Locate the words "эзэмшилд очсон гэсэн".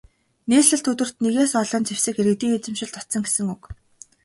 2.57-3.47